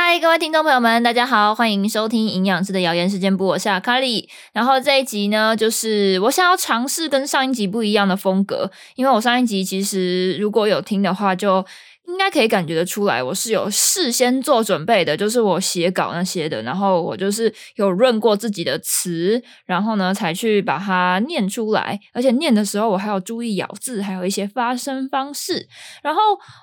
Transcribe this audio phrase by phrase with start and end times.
[0.00, 4.28] 嗨，各位听众朋友们，大家好，欢迎收听营养师的谣言时间部，我是阿卡丽。
[4.52, 11.66] 然后这一集呢，就是我想要尝试跟上一集不一样的风格，因为我上一集其实如果有听的话，就
[12.06, 25.66] 应该可以感觉得出来，我是有事先做准备的，就是我写稿那些的，然后我就是有润过自己的词，然后呢才去把它念出来，而且念的时候我还要注意咬字，还有一些发声方式。
[26.04, 26.20] 然后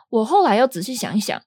[0.09, 1.41] 我后来又仔细想一想。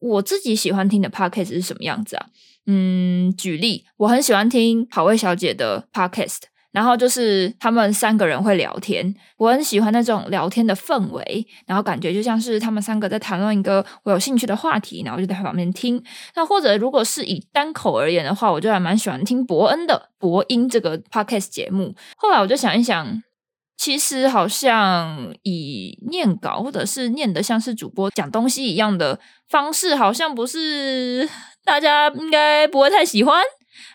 [0.00, 2.26] 我自己喜欢听的 podcast 是什么样子啊？
[2.66, 6.38] 嗯，举例，我很喜欢听好味小姐的 podcast，
[6.72, 16.02] 然后就是他们三个人会聊天，我很喜欢那种聊天的氛围，然后感觉就像是他们三个在谈论一个我有兴趣的话题，然后就在旁边听。
[16.36, 21.94] 那或者如果是以单口而言的话，我就还蛮喜欢听伯恩的博音这个 podcast 节目。
[22.16, 23.22] 后来我就想一想。
[23.80, 31.26] 其实好像以念稿或者是念的像是主播讲东西一样的方式，好像不是
[31.64, 33.42] 大家应该不会太喜欢。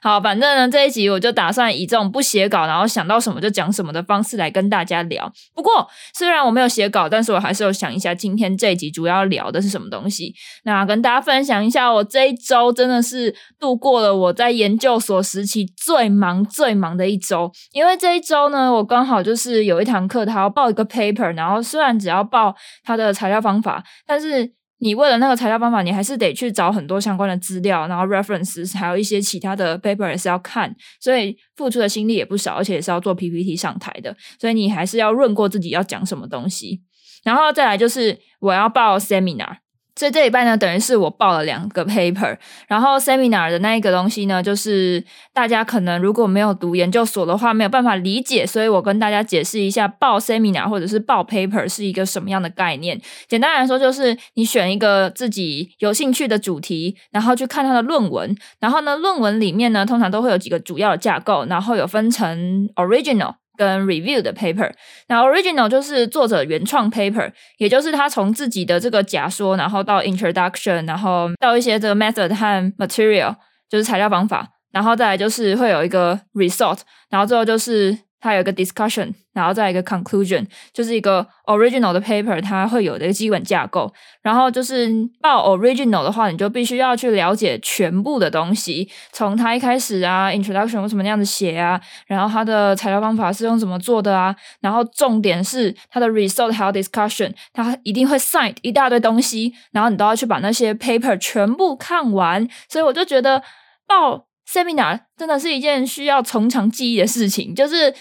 [0.01, 5.31] 好，反正呢，这一集我就打算以这种不写稿，然后想到什么就讲什么的方式来跟大家聊。
[5.53, 10.33] 不过，虽然我没有写稿，但是我还是有想一下今天这一集主要聊的是什么东西。
[10.63, 17.51] 那跟大家分享一下，我这一周真的是度过了我在研究所时期最忙最忙的一周。
[17.71, 24.53] 因为这一周呢，我刚好就是有一堂课，他要报一个 paper，然后虽然只要报他的材料方法，但是。
[24.79, 36.81] 你为了那个材料方法，你还是得去找很多相关的资料，然后 reference 还有一些其他的 paper 也是要看，所以付出的心力也不少，而且也是要做 PPT 上台的，所以你还是要润过自己要讲什么东西，
[37.23, 39.57] 然后再来就是我要报 seminar。
[39.97, 52.99] 所以这礼拜呢，等于是我报了两个 paper，然后 seminar 的那一个东西呢，就是大家可能如果没有读研究所的话，没有办法理解，所以我跟大家解释一下，报 seminar 或者是报 paper 是一个什么样的概念。
[53.27, 63.35] 简单来说，就是你选一个自己有兴趣的主题，然后去看它的论文，然后呢，论文里面呢，通常都会有几个主要的架构，然后有分成 original。
[63.57, 64.71] 跟 review 的 paper，
[65.07, 73.35] 那 original 就是作者原创 paper，也就是他从自己的这个假说，然后到 introduction，然后到一些这个 method 和 material，
[73.69, 76.79] 就是材料方法，然后再来就是会有一个 result，
[77.09, 78.04] 然后最后就是。
[78.25, 80.43] 它有一个 discussion，然后再一个 conclusion，
[80.73, 83.93] 就是一个 original 的 paper，它会有的一个基本架构。
[84.23, 84.89] 然后就是
[85.21, 102.49] 报 original 的话，你就必须要去了解全部的东西，从它一开始啊，introduction 为什么那样子写啊，然后它的材料方法是用怎么做的啊，然后重点是它的 result 还有 discussion，它一定会 cite 一大堆东西，然后你都要去把那些 paper 全部看完。
[102.67, 103.43] 所以我就觉得
[103.85, 107.93] 报 seminar 真的是一件需要从长计议的事情，就是。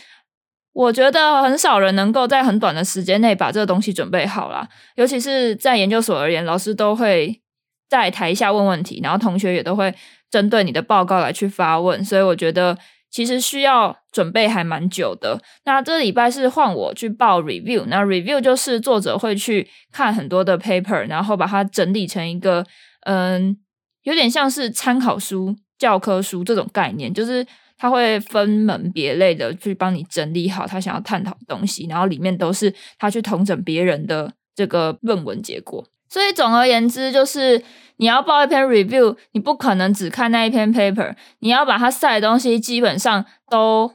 [0.74, 7.40] 我觉得很少人能够在很短的时间内把这个东西准备好啦，尤其是在研究所而言，老师都会
[7.88, 9.94] 在台下问问题，然后同学也都会
[10.28, 12.76] 针对你的报告来去发问，所以我觉得
[13.08, 15.40] 其实需要准备还蛮久的。
[15.64, 22.66] 那这礼拜是换我去报 review，那 review 就是作者会去看很多的 paper，然后把它整理成一个
[23.06, 23.56] 嗯，
[24.02, 27.46] 有点像是参考书、教科书这种概念，就是。
[27.76, 35.84] 他会分门别类的去帮你整理好他想要探讨的东西，然后里面都是他去统整别人的这个论文结果。
[36.08, 37.60] 所以总而言之，就是
[37.96, 43.90] 你要报一篇 review，你不可能只看那一篇 paper，你要把它晒的东西基本上都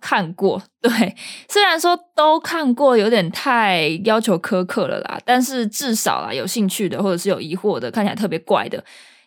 [0.00, 0.62] 看过。
[0.80, 1.16] 对，
[1.48, 8.84] 虽然说都看过有点太要求苛刻了啦，但是至少啊，有兴趣的或者是有疑惑的，看起来特别怪的。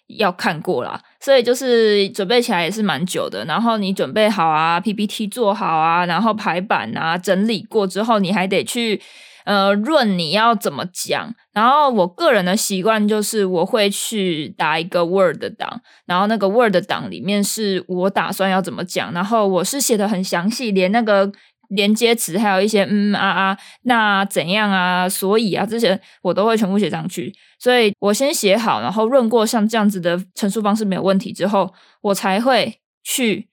[0.08, 3.44] 要看过啦，所以就是准备起来也是蛮久的。
[3.46, 9.02] 然后你准备好啊，PPT 做好啊，然后排版啊，整理过之后，你还得去
[9.46, 11.34] 呃润你要怎么讲。
[11.53, 21.31] 然后我个人的习惯就是我会去打一个 Word 档，然后那个 Word 档里面是我打算要怎么讲，然后我是写的很详细，连那个。
[21.69, 25.07] 连接词还有一些嗯啊啊，那怎样啊？
[25.09, 27.34] 所以啊，这些我都会全部写上去。
[27.59, 33.48] 所以我先写好，然后润过像这样子的陈述方式没有问题之后，我才会去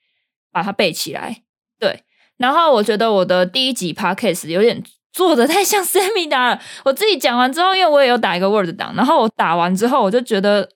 [0.52, 1.42] 把它背起来。
[1.78, 2.02] 对，
[2.36, 6.62] 然后我觉得我的第一集 podcast 有点做的太像 seminar 了。
[6.84, 10.68] 我自己讲完之后，因为我也有打一个 Word 档，然后我打完之后，我就觉得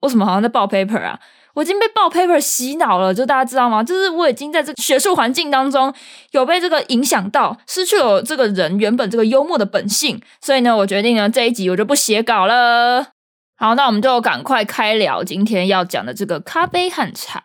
[0.00, 1.18] 为什么好像在报 paper 啊？
[1.54, 3.82] 我已经被爆 paper 洗脑了，就大家知道吗？
[3.82, 5.92] 就是我已经在这个学术环境当中
[6.30, 13.08] 有被这个影响到，失去了这个人原本这个幽默的本性，所以呢，我决定呢这一集我就不写稿了。
[13.56, 17.40] 好，那我们就赶快开聊今天要讲的这个咖啡和茶。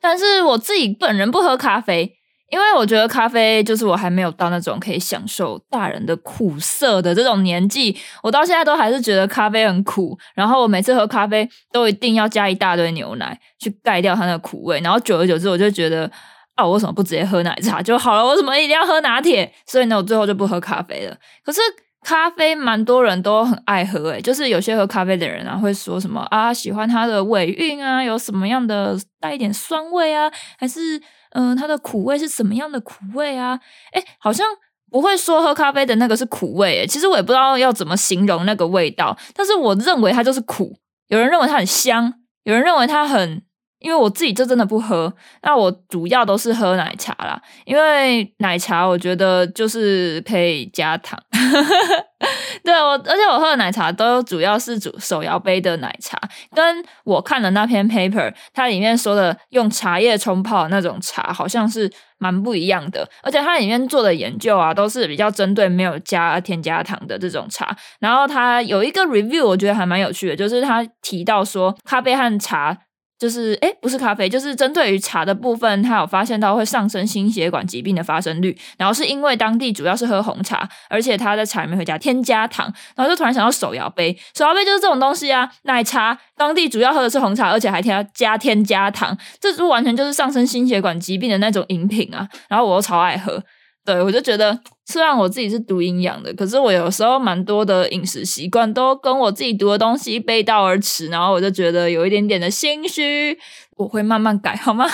[0.00, 2.17] 但是我自己本人不喝咖啡。
[2.50, 10.18] 因为我觉得咖啡就是我还没有到那种可以享受大人的苦涩的这种年纪，我到现在都还是觉得咖啡很苦。
[10.34, 14.80] 然后我每次喝咖啡都一定要加一大堆牛奶去盖掉它的苦味。
[14.80, 16.10] 然后久而久之，我就觉得
[16.54, 18.26] 啊，我为什么不直接喝奶茶就好了？
[18.28, 19.52] 为什么一定要喝拿铁？
[19.66, 21.14] 所以呢，我最后就不喝咖啡了。
[21.44, 21.60] 可是
[22.02, 30.98] 咖啡蛮多人都很爱喝，诶就是有些喝咖啡的人啊，会说什么啊，喜欢它的尾韵啊，有什么样的带一点酸味啊，还是。
[31.30, 33.58] 嗯，它的苦味是什么样的苦味啊？
[33.92, 34.46] 哎，好像
[34.90, 36.82] 不会说喝咖啡的那个是苦味。
[36.82, 40.78] 哎，其实我也不知道要怎么形容那个味道，但是我认为它就是苦。
[41.08, 42.12] 有人认为它很香，
[42.44, 43.42] 有人认为它很……
[43.80, 47.40] 因为我自己就真的不喝，那我主要都是喝奶茶啦。
[47.64, 51.16] 因为奶茶我觉得就是可以加糖。
[52.64, 56.18] 对我，而且我喝的奶茶都主要是煮手摇杯的奶茶，
[56.52, 63.08] 跟我看的那篇 paper，它里面说的用茶叶冲泡那种茶，好像是蛮不一样的。
[63.22, 67.76] 而且它里面做的研究啊，都是比较针对没有加添加糖的这种茶。
[68.00, 72.76] 然后它有一个 review，我觉得还蛮有趣的，就是他提到说咖啡和茶。
[73.18, 78.56] 就是哎，不是咖啡，就是针对于茶的部分，他有发现到会上升心血管疾病的发生率。
[78.76, 82.72] 然后是因为当地主要是喝红茶，而且他在茶里面会加添加糖。
[82.94, 85.50] 然后就突然想到手摇杯，手摇杯就是这种东西啊。
[85.62, 92.28] 奶茶当地主要喝的是红茶，而且还添加添加糖，这是完全就是上升心血管疾病的那种饮品啊。
[92.48, 93.42] 然后我又超爱喝。
[93.88, 103.38] 对，我就觉得虽然我自己是读营养的，可是我有时候蛮多的饮食习惯都跟我自己读的东西背道而驰，然后我就觉得有一点点的心虚，
[103.78, 104.84] 我会慢慢改，好吗？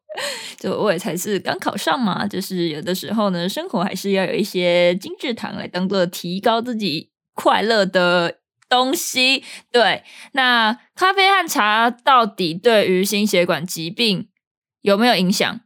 [0.58, 9.44] 就我也才是刚考上嘛，就是有的时候呢，生活还是要有一些精致糖来当做提高自己快乐的东西。
[9.70, 10.02] 对，
[10.32, 14.28] 那咖啡和茶到底对于心血管疾病
[14.80, 15.60] 有没有影响？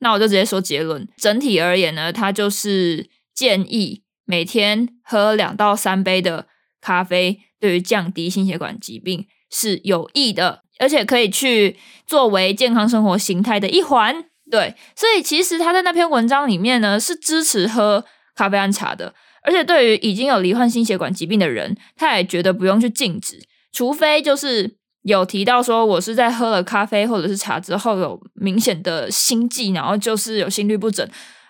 [0.00, 1.08] 那我就直接说结论。
[1.16, 6.46] 整体而言呢，它就是建议每天喝两到三杯的
[6.80, 11.76] 咖啡，对于降低心血管疾病是有益的，而且可以去
[12.06, 14.24] 作为健康生活形态的一环。
[14.50, 18.04] 对，所以其实他在那篇文章里面呢，是支持喝
[18.34, 23.40] 咖啡安茶的，而且对于已经有罹患心血管疾病的人，他也觉得不用去禁止，
[23.72, 24.79] 除非就是。
[25.02, 31.08] 有提到说，我是在喝了咖啡或者是茶之后有明显的心悸，然后就是有心律不整，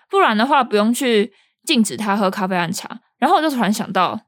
[0.09, 1.33] 不然的话不用去
[1.65, 3.01] 禁止他喝咖啡和茶。
[3.19, 4.19] 然后我就突然想到。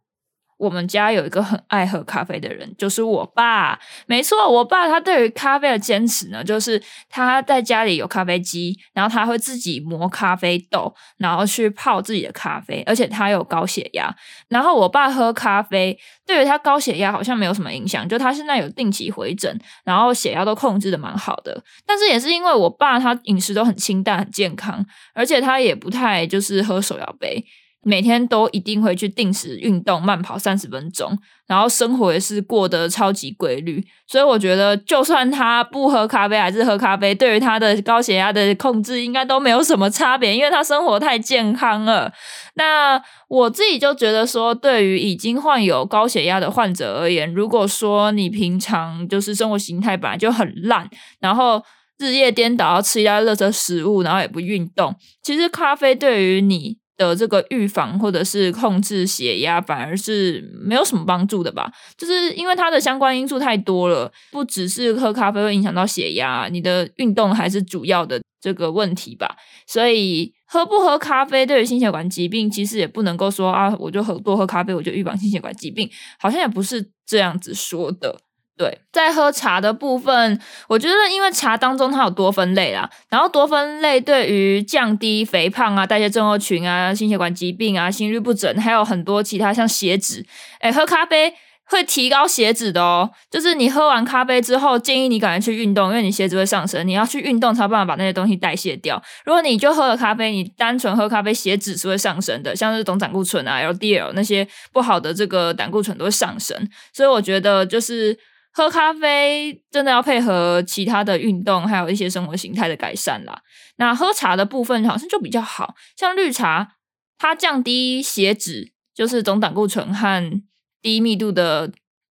[0.63, 3.77] 我们家有一个很爱喝咖啡的人，就是我爸。
[4.07, 12.81] 没错，我爸他对于咖啡的坚持呢，就是他在家里有咖啡机，然后他会自己磨咖啡豆，然后去泡自己的咖啡。
[12.86, 14.15] 而且他有高血压，
[14.48, 21.62] 然后我爸喝咖啡对于他高血压好像没有什么影响，就他现在有定期回诊，然后血压都控制的蛮好的。
[21.86, 27.44] 但是也是因为我爸他饮食都很清淡、很健康，而且他也不太就是喝手摇杯。
[27.85, 33.85] 每天都一定会去定时运动，慢跑三十分钟，然后生活也是过得超级规律。
[34.07, 42.12] 所以我觉得，就算他不喝咖啡还是喝咖啡，对于他的高血压的控制应该都没有什么差别，因为他生活太健康了。
[42.56, 50.89] 那我自己就觉得说，对于已经患有高血压的患者而言，如果说你平常就是生活形态本来就很烂，
[51.19, 51.62] 然后
[51.97, 56.77] 日夜颠倒，要吃一大堆垃圾食物，然后也不运动，其实咖啡对于你。
[56.98, 61.72] 的这个预防或者是控制血压，反而是没有什么帮助的吧？
[61.98, 69.36] 就是因为它的相关因素太多了，不只是喝咖啡会影响到血压，你的运动还是主要的这个问题吧。
[69.65, 75.89] 所以喝不喝咖啡对于心血管疾病，其实也不能够说啊，我就喝多喝咖啡，我就预防心血管疾病，
[76.20, 78.20] 好像也不是这样子说的。
[78.55, 90.24] 对，在喝茶的部分，我觉得因为茶当中它有多酚类啦，然后多酚类对于降低肥胖啊、代谢症候群啊、心血管疾病啊、心律不整，还有很多其他像血脂，
[90.60, 91.33] 哎，喝咖啡
[91.65, 93.10] 会提高血脂的哦。
[93.31, 99.01] 就是你喝完咖啡之后，建议你赶快去运动，因为你血脂会上升，你要去运动才有办法把那些东西代谢掉。
[99.25, 106.55] 如果你就喝了咖啡，你单纯喝咖啡，血脂是会上升的，像是总胆固醇啊、LDL 那些不好的这个胆固醇都会上升，
[106.93, 108.15] 所以我觉得就是。
[108.53, 113.41] 喝咖啡真的要配合其他的运动，还有一些生活形态的改善啦。
[113.77, 116.75] 那喝茶的部分好像就比较好，像绿茶，
[117.17, 120.41] 它降低血脂，就是总胆固醇和
[120.81, 121.72] 低密度的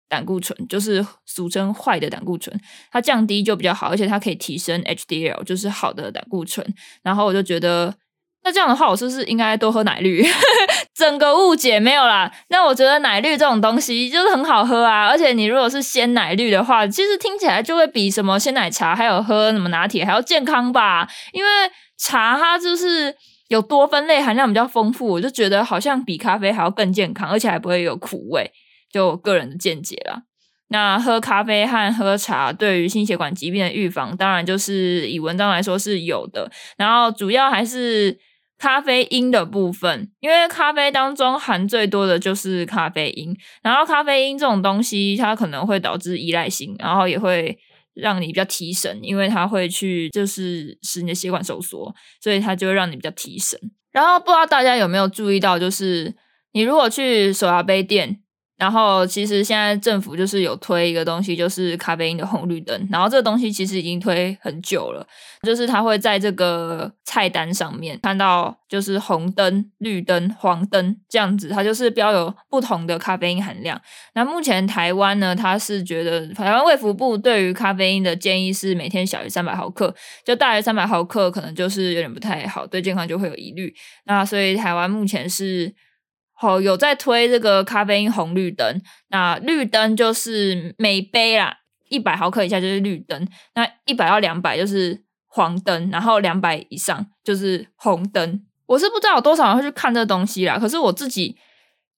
[0.10, 2.60] 胆固醇，就是俗称坏的胆固醇，
[2.92, 6.66] 它降低就比较好，而且它可以提升 HDL，就是好的胆固醇。
[7.04, 7.96] 然后我就觉得。
[8.44, 10.26] 那这样的话，我是不是应该多喝奶绿？
[10.96, 12.32] 整个误解没有啦。
[12.50, 21.08] 那我觉得奶绿这种东西就是很好喝啊，而且你如果是鲜奶绿的话，其实听起来就会比什么鲜奶茶还有喝什么拿铁还要健康吧？
[21.34, 21.50] 因为
[21.98, 23.16] 茶它就是
[23.50, 28.52] 有多酚类含量比较丰富，我就觉得好像比咖啡还要更健康，而且还不会有苦味。
[28.92, 30.24] 就我个人的见解啦。
[30.70, 36.50] 那喝咖啡和喝茶对于心血管疾病的预防，当然就是以文章来说是有的。
[36.78, 38.18] 然后主要还是
[38.62, 43.36] 咖啡因的部分，因为咖啡当中含最多的就是咖啡因。
[43.64, 47.58] 然后咖啡因这种东西，它可能会导致依赖性，然后也会
[47.96, 51.92] 让你比较提神，因为它会去就是使你的血管收缩，
[52.22, 53.60] 所以它就会让你比较提神。
[53.92, 56.16] 然后不知道大家有没有注意到，就是
[56.52, 58.20] 你如果去手摇杯店。
[58.62, 62.88] 然后其实现在政府就是有推一个东西，就是咖啡因的红绿灯。
[62.92, 65.04] 然后这个东西其实已经推很久了，
[65.42, 73.82] 就是它会在这个菜单上面看到，就是红灯、绿灯、黄灯这样子，它就是标有不同的咖啡因含量。
[74.14, 79.92] 那目前台湾呢，它是觉得台湾卫福部对于咖啡因的建议是每天小于三百毫克，
[80.24, 83.74] 就大于三百毫克可能就是有点不太好，对健康就会有疑虑。
[84.06, 85.74] 那所以台湾目前是。
[86.42, 98.42] 哦，有在推这个咖啡因红绿灯，那绿灯就是每杯啦，一百毫克以下就是绿灯，那一百到两百就是黄灯，然后两百以上就是红灯。
[98.66, 101.38] 我是不知道有多少人会去看这东西啦，可是我自己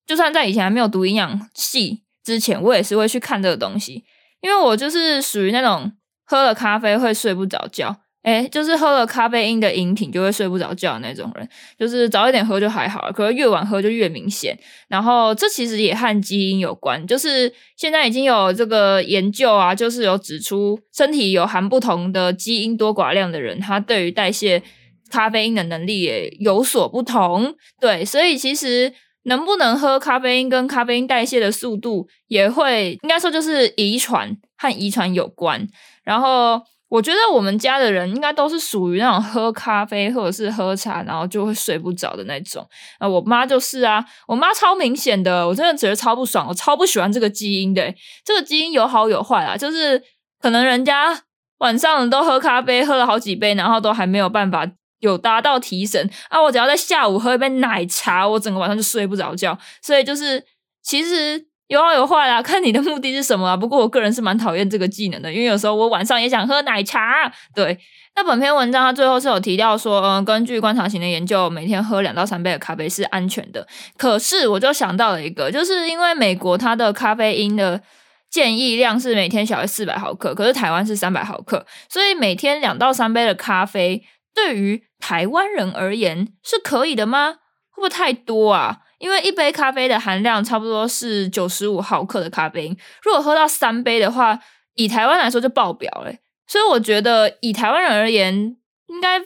[0.06, 4.04] 就算在以前还没有读营养系之前，我也是会去看这个东西，
[4.42, 5.92] 因为我就是属于那种
[6.26, 8.03] 喝了咖啡会睡不着觉。
[8.24, 14.58] 哎，就是喝了咖啡因的饮品就会睡不着觉的那种人，就是早一点喝就还好，可是越晚喝就越明显。
[14.88, 24.64] 然后这其实也和基因有关，就是现在已经有这个研究啊，就是有指出身体有含不同的基因多寡量的人，他对于代谢
[25.12, 27.54] 咖啡因的能力也有所不同。
[27.82, 35.68] 对，所以其实能不能喝咖啡因跟咖啡因代谢的速度也会，应该说就是遗传和遗传有关。
[36.06, 36.62] 然后。
[36.94, 42.64] 我觉得我们家的人应该都是属于那种喝咖啡或者是喝茶，然后就会睡不着的那种。
[43.00, 47.92] 啊，我妈就是啊，我妈超明显的，我真的觉得超不爽，我超不喜欢这个基因的。
[48.24, 50.00] 这个基因有好有坏啊，就是
[50.40, 51.20] 可能人家
[51.58, 54.70] 晚上都喝咖啡，喝了好几杯，然后都还没有办法
[55.00, 56.40] 有达到提神啊。
[56.40, 59.58] 我只要在下午喝一杯奶茶，我整个晚上就睡不着觉。
[59.82, 60.46] 所以就是
[60.84, 61.48] 其实。
[61.68, 63.58] 有好有坏啦，看你的目的是什么啊。
[63.58, 67.32] 不过我个人是蛮讨厌这个技能的，因为有时候我晚上也想喝奶茶。
[67.56, 67.78] 对，
[68.16, 73.66] 那本篇文章它最后是有提到说，嗯，根据观察型的研究，每天喝两到三杯的咖啡是安全的。
[73.98, 77.82] 可是我就想到了一个，就是因为美国它的咖啡因的
[78.30, 84.04] 建议量是每天小于四百毫克，可是台湾是三百毫克，所以每天两到三杯的咖啡
[84.36, 87.38] 对于台湾人而言是可以的吗？
[87.72, 88.80] 会不会太多啊？
[89.04, 94.40] 因为一杯咖啡的含量差不多是九十五毫克的咖啡因，如果喝到三杯的话，
[94.76, 96.14] 以台湾来说就爆表了。
[96.48, 98.56] 所以我觉得以台湾人而言，
[98.88, 99.20] 应该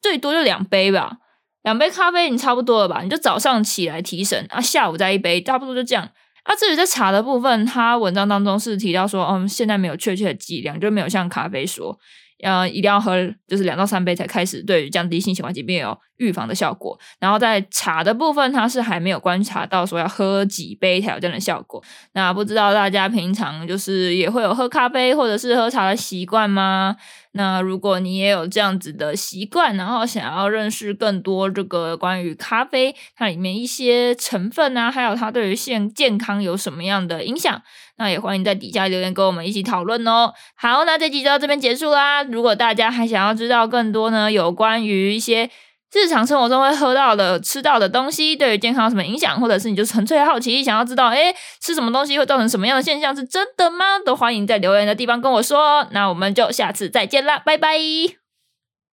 [0.00, 1.16] 最多就两杯吧，
[1.64, 3.00] 两杯咖啡已经差不多了吧？
[3.02, 6.08] 你就早上起来提神啊，下午再一杯，差不多就这样。
[6.44, 11.98] 啊，至于在茶的部分，他文章当中是提到说，嗯，现在没有确切的剂量，就没有像咖啡说。
[12.44, 13.16] 呃，一定要喝，
[13.46, 16.96] 就是两到三杯才开始对降低心血管疾病有预防的效果。
[17.18, 21.82] 然后在茶的部分，它是还没有观察到说要喝几杯才有这样的效果。
[22.12, 26.96] 那不知道大家平常就是也会有喝咖啡或者是喝茶的习惯吗？
[27.34, 37.62] 那如果你也有这样子的习惯，然后想要认识更多这个关于咖啡它里面一些成分啊，还有它对于健健康有什么样的影响，
[37.96, 40.34] 那也欢迎在底下留言跟我们一起讨论哦。
[40.54, 42.22] 好，那这集就到这边结束啦。
[42.22, 45.48] 如果大家还想要知道更多呢，有关于一些。
[45.92, 49.38] 日常生活中会喝到的、吃到的东西，对于健康有什么影响？
[49.40, 53.14] 或者是你就纯粹好奇，想要知道，诶，吃什么东西会造成什么样的现象？
[53.14, 53.98] 是真的吗？
[54.04, 55.86] 都欢迎在留言的地方跟我说。
[55.90, 58.21] 那我们就下次再见啦，拜拜。